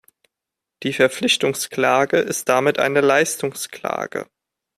[0.81, 4.25] Die Verpflichtungsklage ist damit eine Leistungsklage.